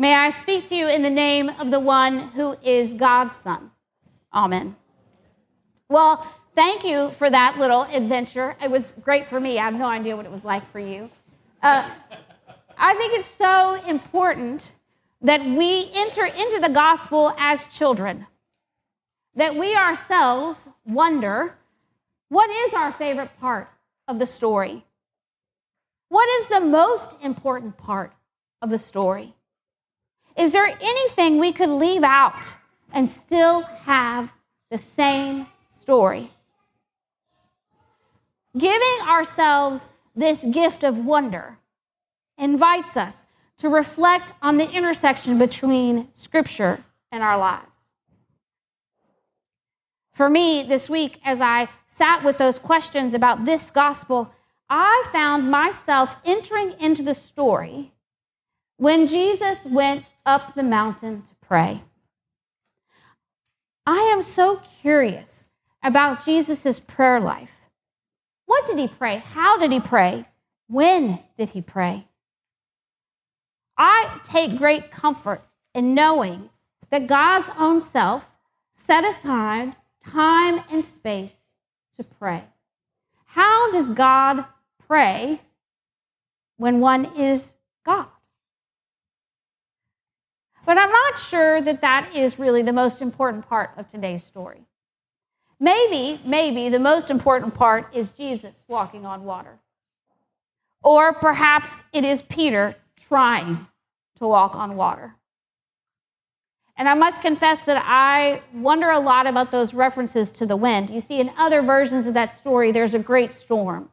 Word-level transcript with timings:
May 0.00 0.14
I 0.14 0.30
speak 0.30 0.62
to 0.68 0.76
you 0.76 0.86
in 0.86 1.02
the 1.02 1.10
name 1.10 1.48
of 1.48 1.72
the 1.72 1.80
one 1.80 2.28
who 2.28 2.56
is 2.62 2.94
God's 2.94 3.34
Son. 3.34 3.72
Amen. 4.32 4.76
Well, 5.88 6.24
thank 6.54 6.84
you 6.84 7.10
for 7.10 7.28
that 7.28 7.58
little 7.58 7.82
adventure. 7.82 8.56
It 8.62 8.70
was 8.70 8.94
great 9.02 9.26
for 9.26 9.40
me. 9.40 9.58
I 9.58 9.64
have 9.64 9.74
no 9.74 9.86
idea 9.88 10.16
what 10.16 10.24
it 10.24 10.30
was 10.30 10.44
like 10.44 10.70
for 10.70 10.78
you. 10.78 11.10
Uh, 11.60 11.90
I 12.76 12.94
think 12.94 13.14
it's 13.14 13.26
so 13.26 13.74
important 13.88 14.70
that 15.20 15.44
we 15.44 15.90
enter 15.92 16.26
into 16.26 16.60
the 16.62 16.68
gospel 16.68 17.34
as 17.36 17.66
children, 17.66 18.28
that 19.34 19.56
we 19.56 19.74
ourselves 19.74 20.68
wonder 20.86 21.56
what 22.28 22.48
is 22.50 22.72
our 22.72 22.92
favorite 22.92 23.30
part 23.40 23.68
of 24.06 24.20
the 24.20 24.26
story? 24.26 24.84
What 26.08 26.28
is 26.40 26.46
the 26.46 26.60
most 26.60 27.16
important 27.20 27.76
part 27.76 28.12
of 28.62 28.70
the 28.70 28.78
story? 28.78 29.34
Is 30.38 30.52
there 30.52 30.66
anything 30.80 31.38
we 31.38 31.52
could 31.52 31.68
leave 31.68 32.04
out 32.04 32.56
and 32.92 33.10
still 33.10 33.62
have 33.62 34.30
the 34.70 34.78
same 34.78 35.48
story? 35.80 36.30
Giving 38.56 39.00
ourselves 39.08 39.90
this 40.14 40.46
gift 40.46 40.84
of 40.84 41.04
wonder 41.04 41.58
invites 42.38 42.96
us 42.96 43.26
to 43.58 43.68
reflect 43.68 44.32
on 44.40 44.58
the 44.58 44.70
intersection 44.70 45.38
between 45.38 46.06
Scripture 46.14 46.84
and 47.10 47.24
our 47.24 47.36
lives. 47.36 47.66
For 50.14 50.30
me, 50.30 50.62
this 50.62 50.88
week, 50.88 51.20
as 51.24 51.40
I 51.40 51.68
sat 51.88 52.22
with 52.22 52.38
those 52.38 52.60
questions 52.60 53.12
about 53.12 53.44
this 53.44 53.72
gospel, 53.72 54.32
I 54.70 55.08
found 55.12 55.50
myself 55.50 56.16
entering 56.24 56.74
into 56.78 57.02
the 57.02 57.14
story 57.14 57.92
when 58.76 59.08
Jesus 59.08 59.64
went 59.64 60.04
up 60.28 60.54
the 60.54 60.62
mountain 60.62 61.22
to 61.22 61.34
pray. 61.40 61.82
I 63.86 64.00
am 64.12 64.20
so 64.20 64.60
curious 64.82 65.48
about 65.82 66.22
Jesus' 66.22 66.80
prayer 66.80 67.18
life. 67.18 67.52
What 68.44 68.66
did 68.66 68.78
he 68.78 68.88
pray? 68.88 69.18
How 69.18 69.58
did 69.58 69.72
he 69.72 69.80
pray? 69.80 70.26
When 70.66 71.20
did 71.38 71.48
he 71.48 71.62
pray? 71.62 72.06
I 73.78 74.20
take 74.22 74.58
great 74.58 74.90
comfort 74.90 75.42
in 75.74 75.94
knowing 75.94 76.50
that 76.90 77.06
God's 77.06 77.50
own 77.56 77.80
self 77.80 78.28
set 78.74 79.04
aside 79.06 79.76
time 80.04 80.62
and 80.70 80.84
space 80.84 81.32
to 81.96 82.04
pray. 82.04 82.44
How 83.24 83.70
does 83.72 83.88
God 83.88 84.44
pray 84.86 85.40
when 86.58 86.80
one 86.80 87.16
is 87.16 87.54
God? 87.86 88.08
But 90.64 90.78
I'm 90.78 90.90
not 90.90 91.18
sure 91.18 91.60
that 91.62 91.80
that 91.80 92.14
is 92.14 92.38
really 92.38 92.62
the 92.62 92.72
most 92.72 93.00
important 93.00 93.48
part 93.48 93.70
of 93.76 93.88
today's 93.88 94.22
story. 94.22 94.66
Maybe, 95.60 96.20
maybe 96.24 96.68
the 96.68 96.78
most 96.78 97.10
important 97.10 97.54
part 97.54 97.94
is 97.94 98.10
Jesus 98.10 98.62
walking 98.68 99.04
on 99.04 99.24
water. 99.24 99.58
Or 100.82 101.12
perhaps 101.12 101.82
it 101.92 102.04
is 102.04 102.22
Peter 102.22 102.76
trying 102.96 103.66
to 104.16 104.26
walk 104.26 104.54
on 104.54 104.76
water. 104.76 105.14
And 106.76 106.88
I 106.88 106.94
must 106.94 107.20
confess 107.22 107.60
that 107.62 107.82
I 107.84 108.42
wonder 108.54 108.88
a 108.88 109.00
lot 109.00 109.26
about 109.26 109.50
those 109.50 109.74
references 109.74 110.30
to 110.32 110.46
the 110.46 110.56
wind. 110.56 110.90
You 110.90 111.00
see, 111.00 111.18
in 111.18 111.32
other 111.36 111.60
versions 111.60 112.06
of 112.06 112.14
that 112.14 112.34
story, 112.34 112.70
there's 112.70 112.94
a 112.94 113.00
great 113.00 113.32
storm. 113.32 113.90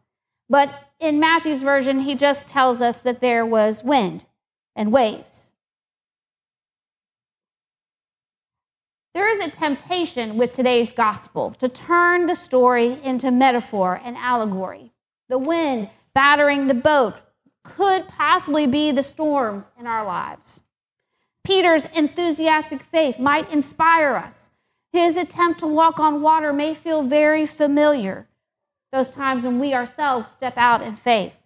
But 0.47 0.69
in 0.99 1.19
Matthew's 1.19 1.63
version, 1.63 2.01
he 2.01 2.13
just 2.13 2.47
tells 2.47 2.81
us 2.81 2.97
that 2.97 3.21
there 3.21 3.43
was 3.43 3.83
wind 3.83 4.25
and 4.75 4.91
waves. 4.91 5.44
There 9.15 9.31
is 9.31 9.39
a 9.39 9.49
temptation 9.49 10.35
with 10.35 10.51
today's 10.51 10.91
gospel 10.91 11.55
to 11.59 11.69
turn 11.69 12.25
the 12.25 12.35
story 12.35 12.99
into 13.01 13.31
metaphor 13.31 14.01
and 14.03 14.17
allegory. 14.17 14.91
The 15.29 15.37
wind 15.37 15.89
battering 16.13 16.67
the 16.67 16.73
boat 16.73 17.13
could 17.63 18.09
possibly 18.09 18.67
be 18.67 18.91
the 18.91 19.01
storms 19.01 19.71
in 19.79 19.87
our 19.87 20.05
lives. 20.05 20.59
Peter's 21.45 21.85
enthusiastic 21.85 22.83
faith 22.83 23.17
might 23.17 23.49
inspire 23.49 24.15
us. 24.15 24.49
His 24.91 25.15
attempt 25.15 25.61
to 25.61 25.67
walk 25.67 25.97
on 25.97 26.21
water 26.21 26.51
may 26.51 26.73
feel 26.73 27.01
very 27.01 27.45
familiar, 27.45 28.27
those 28.91 29.11
times 29.11 29.45
when 29.45 29.59
we 29.59 29.73
ourselves 29.73 30.29
step 30.29 30.57
out 30.57 30.81
in 30.81 30.97
faith. 30.97 31.41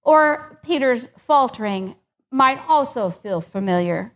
Or 0.00 0.58
Peter's 0.64 1.08
faltering 1.18 1.96
might 2.30 2.64
also 2.66 3.10
feel 3.10 3.42
familiar, 3.42 4.13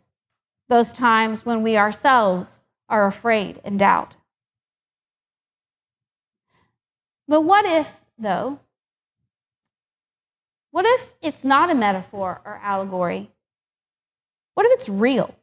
those 0.68 0.92
times 0.92 1.44
when 1.46 1.62
we 1.62 1.76
ourselves 1.76 2.60
are 2.88 3.06
afraid 3.06 3.60
and 3.64 3.78
doubt. 3.78 4.16
But 7.26 7.42
what 7.42 7.66
if, 7.66 7.88
though, 8.18 8.60
what 10.70 10.86
if 10.86 11.12
it's 11.20 11.44
not 11.44 11.70
a 11.70 11.74
metaphor 11.74 12.40
or 12.44 12.60
allegory? 12.62 13.30
What 14.54 14.66
if 14.66 14.72
it's 14.72 14.88
real? 14.88 15.34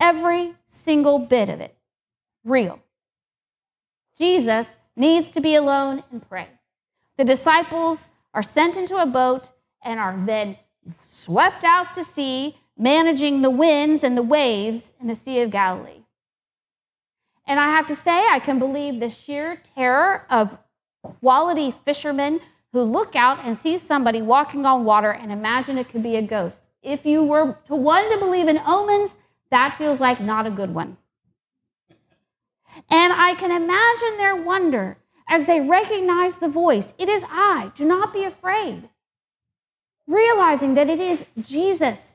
Every 0.00 0.54
single 0.66 1.18
bit 1.18 1.48
of 1.48 1.60
it, 1.60 1.76
real. 2.44 2.80
Jesus 4.18 4.76
needs 4.96 5.30
to 5.32 5.40
be 5.40 5.54
alone 5.54 6.04
and 6.10 6.26
pray. 6.28 6.48
The 7.16 7.24
disciples 7.24 8.08
are 8.32 8.42
sent 8.42 8.76
into 8.76 8.96
a 8.96 9.06
boat 9.06 9.50
and 9.82 9.98
are 9.98 10.16
then 10.24 10.56
swept 11.04 11.64
out 11.64 11.94
to 11.94 12.04
sea, 12.04 12.56
managing 12.76 13.42
the 13.42 13.50
winds 13.50 14.02
and 14.02 14.16
the 14.16 14.22
waves 14.22 14.92
in 15.00 15.06
the 15.06 15.14
Sea 15.14 15.40
of 15.40 15.50
Galilee. 15.50 16.02
And 17.46 17.60
I 17.60 17.70
have 17.70 17.86
to 17.86 17.96
say, 17.96 18.26
I 18.30 18.38
can 18.38 18.58
believe 18.58 19.00
the 19.00 19.10
sheer 19.10 19.60
terror 19.74 20.24
of 20.30 20.58
quality 21.02 21.70
fishermen 21.70 22.40
who 22.72 22.82
look 22.82 23.14
out 23.14 23.38
and 23.44 23.56
see 23.56 23.78
somebody 23.78 24.22
walking 24.22 24.66
on 24.66 24.84
water 24.84 25.12
and 25.12 25.30
imagine 25.30 25.78
it 25.78 25.88
could 25.88 26.02
be 26.02 26.16
a 26.16 26.22
ghost. 26.22 26.62
If 26.82 27.06
you 27.06 27.22
were 27.22 27.58
to 27.66 27.76
one 27.76 28.10
to 28.10 28.18
believe 28.18 28.48
in 28.48 28.58
omens, 28.58 29.16
that 29.50 29.78
feels 29.78 30.00
like 30.00 30.20
not 30.20 30.46
a 30.46 30.50
good 30.50 30.74
one. 30.74 30.96
And 32.90 33.12
I 33.12 33.34
can 33.34 33.52
imagine 33.52 34.18
their 34.18 34.34
wonder 34.34 34.98
as 35.28 35.46
they 35.46 35.60
recognize 35.60 36.36
the 36.36 36.48
voice 36.48 36.92
It 36.98 37.08
is 37.08 37.24
I, 37.28 37.70
do 37.74 37.84
not 37.84 38.12
be 38.12 38.24
afraid. 38.24 38.88
Realizing 40.06 40.74
that 40.74 40.90
it 40.90 41.00
is 41.00 41.24
Jesus, 41.40 42.13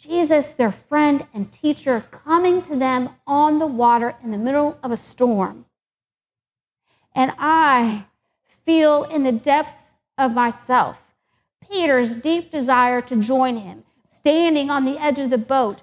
Jesus, 0.00 0.48
their 0.48 0.72
friend 0.72 1.26
and 1.34 1.52
teacher, 1.52 2.04
coming 2.10 2.62
to 2.62 2.74
them 2.74 3.10
on 3.26 3.58
the 3.58 3.66
water 3.66 4.16
in 4.24 4.30
the 4.30 4.38
middle 4.38 4.78
of 4.82 4.90
a 4.90 4.96
storm. 4.96 5.66
And 7.14 7.32
I 7.38 8.06
feel 8.64 9.04
in 9.04 9.24
the 9.24 9.32
depths 9.32 9.92
of 10.16 10.32
myself 10.32 11.12
Peter's 11.70 12.14
deep 12.14 12.50
desire 12.50 13.00
to 13.02 13.16
join 13.16 13.58
him, 13.58 13.84
standing 14.08 14.70
on 14.70 14.84
the 14.84 15.00
edge 15.00 15.18
of 15.18 15.30
the 15.30 15.38
boat. 15.38 15.82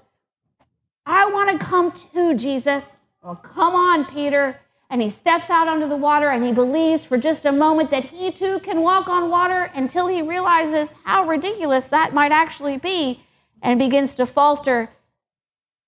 I 1.05 1.29
want 1.29 1.51
to 1.51 1.65
come 1.65 1.91
too, 1.91 2.33
Jesus. 2.33 2.97
Well, 3.23 3.35
come 3.35 3.75
on, 3.75 4.05
Peter. 4.05 4.59
And 4.89 5.01
he 5.01 5.09
steps 5.09 5.49
out 5.49 5.67
onto 5.67 5.87
the 5.87 5.95
water 5.95 6.29
and 6.29 6.43
he 6.43 6.51
believes 6.51 7.05
for 7.05 7.17
just 7.17 7.45
a 7.45 7.51
moment 7.51 7.91
that 7.91 8.05
he 8.05 8.31
too 8.31 8.59
can 8.59 8.81
walk 8.81 9.09
on 9.09 9.29
water 9.29 9.69
until 9.75 10.07
he 10.07 10.21
realizes 10.21 10.95
how 11.03 11.25
ridiculous 11.25 11.85
that 11.85 12.13
might 12.13 12.31
actually 12.31 12.77
be 12.77 13.21
and 13.61 13.79
begins 13.79 14.15
to 14.15 14.25
falter 14.25 14.89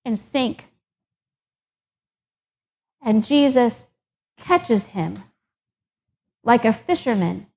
and 0.06 0.18
sink. 0.18 0.66
And 3.02 3.24
Jesus 3.24 3.88
catches 4.38 4.88
him 4.88 5.24
like 6.44 6.66
a 6.66 6.74
fisherman 6.74 7.48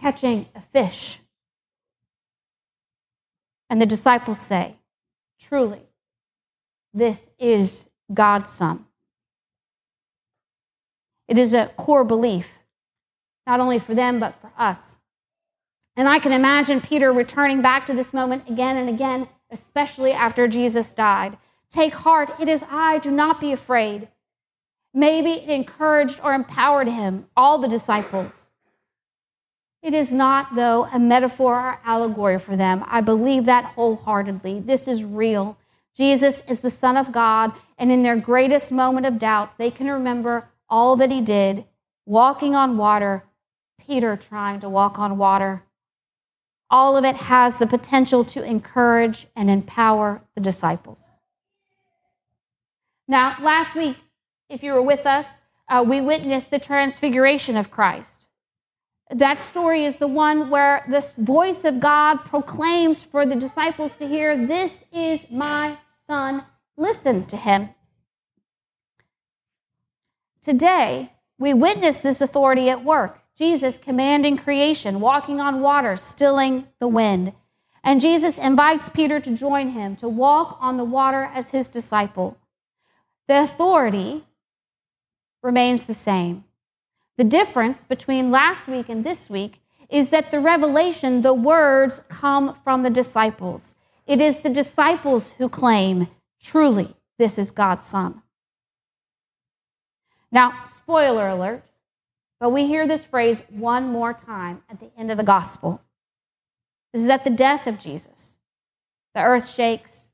catching 0.00 0.46
a 0.54 0.60
fish. 0.60 1.18
And 3.70 3.80
the 3.80 3.86
disciples 3.86 4.40
say, 4.40 4.76
Truly, 5.40 5.82
this 6.94 7.30
is 7.38 7.88
God's 8.12 8.50
Son. 8.50 8.86
It 11.28 11.38
is 11.38 11.52
a 11.52 11.66
core 11.76 12.04
belief, 12.04 12.60
not 13.46 13.60
only 13.60 13.78
for 13.78 13.94
them, 13.94 14.18
but 14.18 14.34
for 14.40 14.50
us. 14.56 14.96
And 15.96 16.08
I 16.08 16.18
can 16.18 16.32
imagine 16.32 16.80
Peter 16.80 17.12
returning 17.12 17.60
back 17.60 17.86
to 17.86 17.92
this 17.92 18.14
moment 18.14 18.48
again 18.48 18.76
and 18.76 18.88
again, 18.88 19.28
especially 19.50 20.12
after 20.12 20.48
Jesus 20.48 20.92
died. 20.92 21.38
Take 21.70 21.94
heart, 21.94 22.30
it 22.40 22.48
is 22.48 22.64
I, 22.70 22.98
do 22.98 23.10
not 23.10 23.40
be 23.40 23.52
afraid. 23.52 24.08
Maybe 24.94 25.32
it 25.32 25.48
encouraged 25.48 26.20
or 26.22 26.32
empowered 26.34 26.88
him, 26.88 27.26
all 27.36 27.58
the 27.58 27.68
disciples. 27.68 28.46
It 29.82 29.94
is 29.94 30.10
not, 30.10 30.54
though, 30.54 30.88
a 30.92 30.98
metaphor 30.98 31.54
or 31.54 31.80
allegory 31.84 32.38
for 32.38 32.56
them. 32.56 32.84
I 32.86 33.00
believe 33.00 33.44
that 33.44 33.64
wholeheartedly. 33.64 34.60
This 34.60 34.88
is 34.88 35.04
real. 35.04 35.56
Jesus 35.94 36.42
is 36.48 36.60
the 36.60 36.70
Son 36.70 36.96
of 36.96 37.12
God, 37.12 37.52
and 37.76 37.92
in 37.92 38.02
their 38.02 38.16
greatest 38.16 38.72
moment 38.72 39.06
of 39.06 39.18
doubt, 39.18 39.56
they 39.58 39.70
can 39.70 39.88
remember 39.88 40.48
all 40.68 40.96
that 40.96 41.10
he 41.10 41.20
did 41.20 41.64
walking 42.06 42.54
on 42.54 42.78
water, 42.78 43.24
Peter 43.78 44.16
trying 44.16 44.58
to 44.60 44.68
walk 44.68 44.98
on 44.98 45.18
water. 45.18 45.62
All 46.70 46.96
of 46.96 47.04
it 47.04 47.16
has 47.16 47.58
the 47.58 47.66
potential 47.66 48.24
to 48.24 48.42
encourage 48.42 49.26
and 49.34 49.50
empower 49.50 50.22
the 50.34 50.40
disciples. 50.40 51.04
Now, 53.06 53.36
last 53.40 53.74
week, 53.74 53.96
if 54.50 54.62
you 54.62 54.74
were 54.74 54.82
with 54.82 55.06
us, 55.06 55.40
uh, 55.68 55.84
we 55.86 56.00
witnessed 56.00 56.50
the 56.50 56.58
transfiguration 56.58 57.56
of 57.56 57.70
Christ. 57.70 58.26
That 59.10 59.40
story 59.40 59.84
is 59.84 59.96
the 59.96 60.08
one 60.08 60.50
where 60.50 60.84
this 60.88 61.16
voice 61.16 61.64
of 61.64 61.80
God 61.80 62.18
proclaims 62.26 63.02
for 63.02 63.24
the 63.24 63.36
disciples 63.36 63.96
to 63.96 64.06
hear, 64.06 64.46
This 64.46 64.84
is 64.92 65.30
my 65.30 65.78
son, 66.06 66.44
listen 66.76 67.24
to 67.26 67.36
him. 67.36 67.70
Today, 70.42 71.12
we 71.38 71.54
witness 71.54 71.98
this 71.98 72.20
authority 72.20 72.68
at 72.68 72.84
work. 72.84 73.22
Jesus 73.38 73.78
commanding 73.78 74.36
creation, 74.36 74.98
walking 74.98 75.40
on 75.40 75.60
water, 75.60 75.96
stilling 75.96 76.66
the 76.80 76.88
wind. 76.88 77.32
And 77.84 78.00
Jesus 78.00 78.36
invites 78.36 78.88
Peter 78.88 79.20
to 79.20 79.36
join 79.36 79.70
him, 79.70 79.94
to 79.96 80.08
walk 80.08 80.58
on 80.60 80.76
the 80.76 80.84
water 80.84 81.30
as 81.32 81.50
his 81.50 81.68
disciple. 81.68 82.36
The 83.28 83.40
authority 83.40 84.24
remains 85.40 85.84
the 85.84 85.94
same. 85.94 86.42
The 87.16 87.22
difference 87.22 87.84
between 87.84 88.32
last 88.32 88.66
week 88.66 88.88
and 88.88 89.04
this 89.04 89.30
week 89.30 89.60
is 89.88 90.08
that 90.08 90.32
the 90.32 90.40
revelation, 90.40 91.22
the 91.22 91.32
words, 91.32 92.02
come 92.08 92.56
from 92.64 92.82
the 92.82 92.90
disciples. 92.90 93.76
It 94.04 94.20
is 94.20 94.38
the 94.38 94.50
disciples 94.50 95.30
who 95.38 95.48
claim, 95.48 96.08
truly, 96.42 96.96
this 97.18 97.38
is 97.38 97.52
God's 97.52 97.84
Son. 97.84 98.20
Now, 100.32 100.64
spoiler 100.64 101.28
alert, 101.28 101.62
but 102.40 102.50
we 102.50 102.66
hear 102.66 102.86
this 102.86 103.04
phrase 103.04 103.42
one 103.50 103.88
more 103.88 104.12
time 104.12 104.62
at 104.70 104.80
the 104.80 104.90
end 104.96 105.10
of 105.10 105.16
the 105.16 105.24
gospel. 105.24 105.82
This 106.92 107.02
is 107.02 107.10
at 107.10 107.24
the 107.24 107.30
death 107.30 107.66
of 107.66 107.78
Jesus. 107.78 108.38
The 109.14 109.22
earth 109.22 109.48
shakes, 109.48 110.08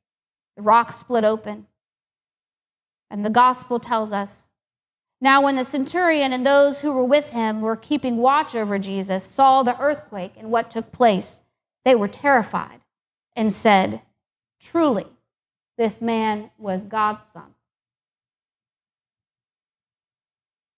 the 0.56 0.62
rocks 0.62 0.96
split 0.96 1.24
open, 1.24 1.66
and 3.10 3.24
the 3.24 3.30
gospel 3.30 3.78
tells 3.78 4.12
us 4.12 4.48
now, 5.24 5.40
when 5.40 5.56
the 5.56 5.64
centurion 5.64 6.34
and 6.34 6.44
those 6.44 6.82
who 6.82 6.92
were 6.92 7.02
with 7.02 7.30
him 7.30 7.62
were 7.62 7.76
keeping 7.76 8.18
watch 8.18 8.54
over 8.54 8.78
Jesus 8.78 9.24
saw 9.24 9.62
the 9.62 9.80
earthquake 9.80 10.34
and 10.36 10.50
what 10.50 10.70
took 10.70 10.92
place, 10.92 11.40
they 11.82 11.94
were 11.94 12.08
terrified 12.08 12.80
and 13.34 13.50
said, 13.50 14.02
Truly, 14.60 15.06
this 15.78 16.02
man 16.02 16.50
was 16.58 16.84
God's 16.84 17.24
son. 17.32 17.53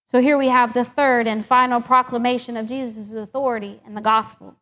So 0.07 0.21
here 0.21 0.39
we 0.39 0.49
have 0.49 0.73
the 0.73 0.85
third 0.85 1.27
and 1.27 1.45
final 1.45 1.81
proclamation 1.81 2.57
of 2.57 2.69
Jesus' 2.69 3.13
authority 3.13 3.81
in 3.85 3.95
the 3.95 4.01
gospel. 4.01 4.57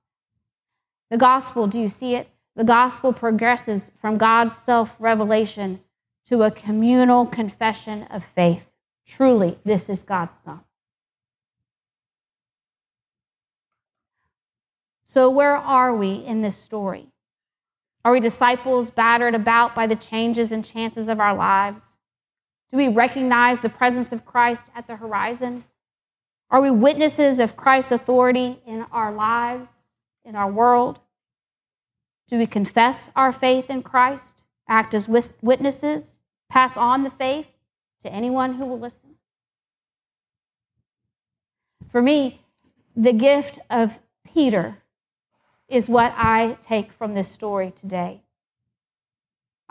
The 1.10 1.18
gospel, 1.18 1.66
do 1.66 1.80
you 1.80 1.88
see 1.88 2.14
it? 2.14 2.28
The 2.56 2.64
gospel 2.64 3.12
progresses 3.12 3.92
from 4.00 4.16
God's 4.16 4.56
self 4.56 5.00
revelation 5.00 5.80
to 6.26 6.42
a 6.44 6.50
communal 6.50 7.26
confession 7.26 8.04
of 8.04 8.24
faith. 8.24 8.70
Truly, 9.06 9.58
this 9.64 9.90
is 9.90 10.02
God's 10.02 10.38
Son. 10.44 10.60
So, 15.04 15.28
where 15.28 15.56
are 15.56 15.94
we 15.94 16.14
in 16.14 16.40
this 16.40 16.56
story? 16.56 17.08
Are 18.04 18.12
we 18.12 18.20
disciples 18.20 18.90
battered 18.90 19.34
about 19.34 19.74
by 19.74 19.86
the 19.86 19.96
changes 19.96 20.52
and 20.52 20.64
chances 20.64 21.08
of 21.08 21.20
our 21.20 21.34
lives? 21.34 21.93
Do 22.70 22.78
we 22.78 22.88
recognize 22.88 23.60
the 23.60 23.68
presence 23.68 24.10
of 24.12 24.24
Christ 24.24 24.66
at 24.74 24.86
the 24.86 24.96
horizon? 24.96 25.64
Are 26.50 26.60
we 26.60 26.70
witnesses 26.70 27.38
of 27.38 27.56
Christ's 27.56 27.92
authority 27.92 28.60
in 28.66 28.84
our 28.90 29.12
lives, 29.12 29.70
in 30.24 30.34
our 30.34 30.50
world? 30.50 30.98
Do 32.28 32.38
we 32.38 32.46
confess 32.46 33.10
our 33.14 33.32
faith 33.32 33.70
in 33.70 33.82
Christ, 33.82 34.44
act 34.68 34.94
as 34.94 35.08
witnesses, 35.08 36.18
pass 36.48 36.76
on 36.76 37.04
the 37.04 37.10
faith 37.10 37.52
to 38.02 38.12
anyone 38.12 38.54
who 38.54 38.66
will 38.66 38.78
listen? 38.78 39.16
For 41.92 42.02
me, 42.02 42.40
the 42.96 43.12
gift 43.12 43.60
of 43.70 44.00
Peter 44.24 44.78
is 45.68 45.88
what 45.88 46.12
I 46.16 46.56
take 46.60 46.92
from 46.92 47.14
this 47.14 47.30
story 47.30 47.72
today. 47.74 48.23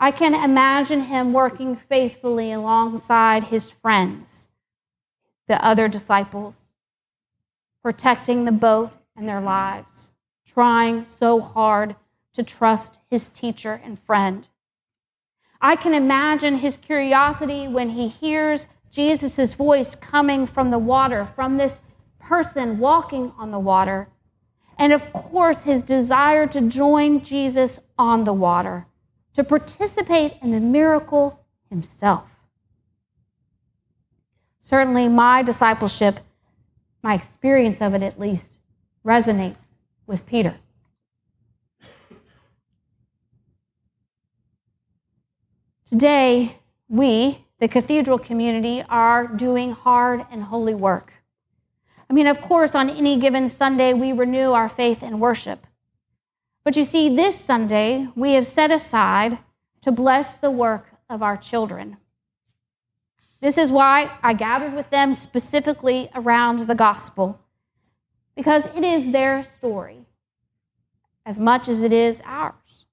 I 0.04 0.10
can 0.10 0.34
imagine 0.34 1.04
him 1.04 1.32
working 1.32 1.76
faithfully 1.76 2.52
alongside 2.52 3.44
his 3.44 3.70
friends, 3.70 4.50
the 5.48 5.64
other 5.64 5.88
disciples, 5.88 6.60
protecting 7.82 8.44
the 8.44 8.52
boat 8.52 8.90
and 9.16 9.26
their 9.26 9.40
lives, 9.40 10.12
trying 10.46 11.06
so 11.06 11.40
hard 11.40 11.96
to 12.34 12.42
trust 12.42 12.98
his 13.08 13.28
teacher 13.28 13.80
and 13.82 13.98
friend. 13.98 14.46
I 15.62 15.74
can 15.74 15.94
imagine 15.94 16.58
his 16.58 16.76
curiosity 16.76 17.66
when 17.66 17.88
he 17.88 18.08
hears 18.08 18.66
Jesus' 18.90 19.54
voice 19.54 19.94
coming 19.94 20.46
from 20.46 20.68
the 20.68 20.78
water, 20.78 21.24
from 21.24 21.56
this 21.56 21.80
person 22.18 22.78
walking 22.78 23.32
on 23.38 23.52
the 23.52 23.58
water. 23.58 24.08
And 24.76 24.92
of 24.92 25.10
course, 25.14 25.64
his 25.64 25.80
desire 25.80 26.46
to 26.48 26.60
join 26.60 27.22
Jesus 27.22 27.80
on 27.98 28.24
the 28.24 28.34
water, 28.34 28.86
to 29.34 29.44
participate 29.44 30.34
in 30.42 30.52
the 30.52 30.60
miracle 30.60 31.44
himself. 31.68 32.30
Certainly, 34.60 35.08
my 35.08 35.42
discipleship, 35.42 36.20
my 37.02 37.14
experience 37.14 37.82
of 37.82 37.94
it 37.94 38.02
at 38.02 38.18
least, 38.18 38.58
resonates 39.04 39.74
with 40.06 40.24
Peter. 40.24 40.56
Today, 45.84 46.56
we, 46.88 47.44
the 47.60 47.68
cathedral 47.68 48.18
community, 48.18 48.82
are 48.88 49.26
doing 49.26 49.72
hard 49.72 50.24
and 50.30 50.44
holy 50.44 50.74
work. 50.74 51.12
I 52.08 52.12
mean, 52.12 52.26
of 52.26 52.40
course, 52.40 52.74
on 52.74 52.88
any 52.88 53.18
given 53.18 53.48
Sunday, 53.48 53.92
we 53.92 54.12
renew 54.12 54.52
our 54.52 54.68
faith 54.68 55.02
and 55.02 55.20
worship. 55.20 55.66
But 56.64 56.76
you 56.76 56.84
see, 56.84 57.14
this 57.14 57.38
Sunday, 57.38 58.08
we 58.16 58.32
have 58.32 58.46
set 58.46 58.72
aside 58.72 59.38
to 59.82 59.92
bless 59.92 60.34
the 60.34 60.50
work 60.50 60.86
of 61.10 61.22
our 61.22 61.36
children. 61.36 61.98
This 63.40 63.58
is 63.58 63.70
why 63.70 64.10
I 64.22 64.32
gathered 64.32 64.74
with 64.74 64.88
them 64.88 65.12
specifically 65.12 66.08
around 66.14 66.60
the 66.60 66.74
gospel, 66.74 67.38
because 68.34 68.64
it 68.74 68.82
is 68.82 69.12
their 69.12 69.42
story 69.42 70.06
as 71.26 71.38
much 71.38 71.68
as 71.68 71.82
it 71.82 71.92
is 71.92 72.22
ours. 72.24 72.86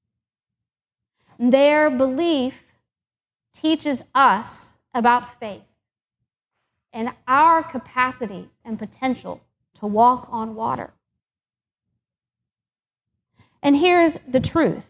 Their 1.40 1.90
belief 1.90 2.66
teaches 3.54 4.04
us 4.13 4.74
about 4.94 5.40
faith 5.40 5.63
and 6.92 7.12
our 7.28 7.63
capacity 7.63 8.50
and 8.66 8.78
potential 8.78 9.42
to 9.75 9.88
walk 9.88 10.28
on 10.30 10.56
water. 10.56 10.94
And 13.63 13.77
here's 13.77 14.20
the 14.27 14.39
truth 14.39 14.89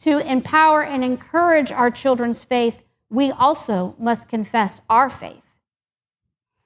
to 0.00 0.18
empower 0.18 0.82
and 0.82 1.04
encourage 1.04 1.70
our 1.70 1.90
children's 1.90 2.42
faith, 2.42 2.82
we 3.08 3.30
also 3.30 3.94
must 3.98 4.28
confess 4.28 4.80
our 4.90 5.08
faith. 5.08 5.44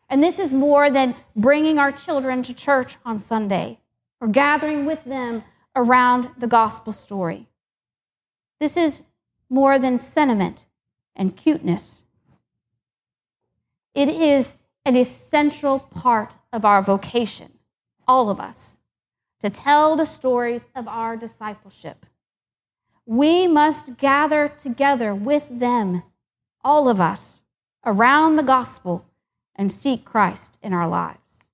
And 0.09 0.23
this 0.23 0.38
is 0.38 0.52
more 0.54 0.90
than 0.90 1.16
bringing 1.35 1.78
our 1.78 1.92
children 1.92 2.42
to 2.45 2.54
church 2.54 2.97
on 3.04 3.18
Sunday 3.18 3.80
or 4.21 4.28
gathering 4.28 4.87
with 4.87 5.04
them 5.04 5.45
around 5.75 6.30
the 6.38 6.47
gospel 6.47 6.92
story. 6.92 7.49
This 8.59 8.76
is 8.76 9.02
more 9.50 9.78
than 9.78 9.99
sentiment 9.99 10.64
and 11.14 11.37
cuteness. 11.37 12.04
It 13.95 14.09
is 14.09 14.54
an 14.85 14.97
essential 14.97 15.80
part 15.80 16.37
of 16.52 16.64
our 16.64 16.80
vocation, 16.80 17.59
all 18.09 18.30
of 18.30 18.40
us, 18.40 18.78
to 19.47 19.50
tell 19.50 19.95
the 19.95 20.05
stories 20.05 20.67
of 20.75 20.88
our 20.88 21.17
discipleship. 21.17 22.05
We 23.07 23.47
must 23.47 23.97
gather 23.97 24.49
together 24.49 25.15
with 25.15 25.47
them, 25.49 26.03
all 26.65 26.88
of 26.88 27.00
us, 27.00 27.43
around 27.85 28.35
the 28.35 28.43
gospel 28.43 29.07
and 29.55 29.73
seek 29.73 30.05
Christ 30.05 30.59
in 30.65 30.73
our 30.73 30.88
lives. 30.88 31.45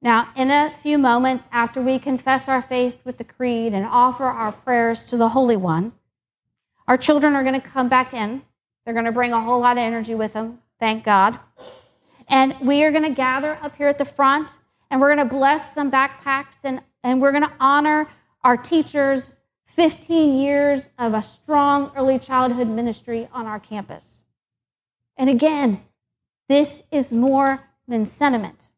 Now, 0.00 0.30
in 0.34 0.50
a 0.50 0.72
few 0.82 0.96
moments 0.96 1.50
after 1.52 1.82
we 1.82 1.98
confess 1.98 2.48
our 2.48 2.62
faith 2.62 3.02
with 3.04 3.18
the 3.18 3.24
creed 3.24 3.74
and 3.74 3.84
offer 3.84 4.24
our 4.24 4.50
prayers 4.50 5.04
to 5.06 5.18
the 5.18 5.28
Holy 5.28 5.58
One, 5.58 5.92
our 6.88 6.96
children 6.96 7.34
are 7.34 7.44
going 7.44 7.60
to 7.60 7.68
come 7.68 7.90
back 7.90 8.14
in. 8.14 8.40
They're 8.86 8.94
going 8.94 9.04
to 9.04 9.12
bring 9.12 9.34
a 9.34 9.42
whole 9.42 9.60
lot 9.60 9.76
of 9.76 9.82
energy 9.82 10.14
with 10.14 10.32
them, 10.32 10.60
thank 10.78 11.04
God. 11.04 11.38
And 12.26 12.58
we 12.62 12.82
are 12.82 12.90
going 12.90 13.04
to 13.04 13.10
gather 13.10 13.58
up 13.60 13.76
here 13.76 13.88
at 13.88 13.98
the 13.98 14.06
front 14.06 14.58
and 14.90 15.00
we're 15.00 15.14
going 15.14 15.28
to 15.28 15.34
bless 15.34 15.74
some 15.74 15.90
backpacks 15.90 16.64
and, 16.64 16.80
and 17.02 17.20
we're 17.20 17.32
going 17.32 17.44
to 17.44 17.52
honor 17.60 18.08
our 18.42 18.56
teachers' 18.56 19.34
15 19.66 20.38
years 20.38 20.90
of 20.98 21.14
a 21.14 21.22
strong 21.22 21.92
early 21.96 22.18
childhood 22.18 22.68
ministry 22.68 23.28
on 23.32 23.46
our 23.46 23.60
campus. 23.60 24.24
And 25.16 25.30
again, 25.30 25.82
this 26.48 26.82
is 26.90 27.12
more 27.12 27.62
than 27.86 28.04
sentiment. 28.04 28.68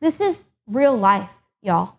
This 0.00 0.20
is 0.20 0.44
real 0.66 0.96
life, 0.96 1.30
y'all. 1.62 1.96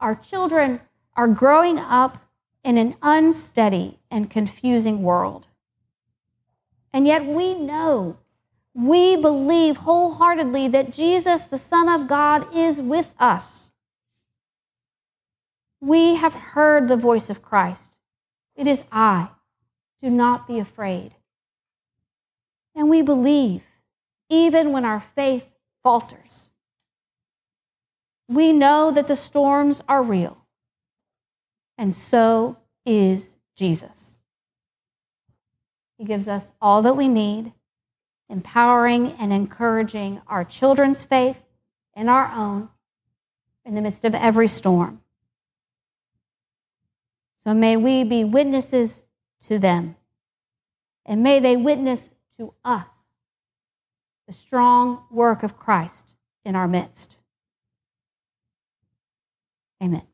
Our 0.00 0.14
children 0.14 0.80
are 1.14 1.28
growing 1.28 1.78
up 1.78 2.18
in 2.64 2.78
an 2.78 2.94
unsteady 3.02 3.98
and 4.10 4.30
confusing 4.30 5.02
world. 5.02 5.48
And 6.92 7.06
yet 7.06 7.24
we 7.24 7.54
know, 7.54 8.18
we 8.74 9.16
believe 9.16 9.78
wholeheartedly 9.78 10.68
that 10.68 10.92
Jesus, 10.92 11.42
the 11.42 11.58
Son 11.58 11.88
of 11.88 12.08
God, 12.08 12.54
is 12.54 12.80
with 12.80 13.12
us. 13.18 13.70
We 15.80 16.14
have 16.14 16.32
heard 16.34 16.88
the 16.88 16.96
voice 16.96 17.28
of 17.28 17.42
Christ. 17.42 17.98
It 18.56 18.66
is 18.66 18.84
I. 18.90 19.28
Do 20.00 20.10
not 20.10 20.46
be 20.46 20.58
afraid. 20.58 21.12
And 22.74 22.88
we 22.88 23.02
believe, 23.02 23.62
even 24.30 24.72
when 24.72 24.84
our 24.84 25.00
faith 25.00 25.48
falters. 25.82 26.48
We 28.28 28.52
know 28.52 28.90
that 28.90 29.08
the 29.08 29.16
storms 29.16 29.82
are 29.88 30.02
real, 30.02 30.38
and 31.76 31.94
so 31.94 32.56
is 32.86 33.36
Jesus. 33.56 34.18
He 35.98 36.04
gives 36.04 36.28
us 36.28 36.52
all 36.60 36.80
that 36.82 36.96
we 36.96 37.08
need, 37.08 37.52
empowering 38.32 39.12
and 39.18 39.32
encouraging 39.32 40.20
our 40.26 40.42
children's 40.42 41.04
faith 41.04 41.42
and 41.94 42.08
our 42.08 42.32
own 42.32 42.70
in 43.64 43.74
the 43.74 43.80
midst 43.80 44.04
of 44.04 44.14
every 44.14 44.48
storm. 44.48 45.02
So 47.44 47.52
may 47.52 47.76
we 47.76 48.04
be 48.04 48.24
witnesses 48.24 49.04
to 49.44 49.58
them, 49.58 49.96
and 51.04 51.22
may 51.22 51.40
they 51.40 51.56
witness 51.56 52.12
to 52.38 52.54
us 52.64 52.88
the 54.26 54.32
strong 54.32 55.04
work 55.10 55.42
of 55.42 55.58
Christ 55.58 56.14
in 56.44 56.56
our 56.56 56.68
midst. 56.68 57.18
Amen. 59.82 60.11